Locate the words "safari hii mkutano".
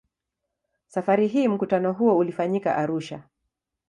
0.87-1.93